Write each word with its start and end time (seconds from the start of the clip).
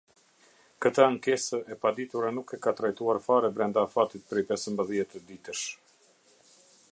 Këtë 0.85 1.03
ankesë 1.07 1.59
e 1.75 1.77
paditura 1.83 2.31
nuk 2.37 2.55
e 2.57 2.59
ka 2.63 2.73
trajtuar 2.79 3.21
fare 3.27 3.53
brenda 3.59 3.85
afatit 3.89 4.27
prej 4.31 4.45
pesëmbëdhjetë 4.53 5.25
ditësh. 5.29 5.65